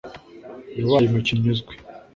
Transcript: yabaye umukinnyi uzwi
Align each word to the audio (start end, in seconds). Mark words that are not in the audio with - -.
yabaye 0.77 1.05
umukinnyi 1.07 1.47
uzwi 1.53 1.73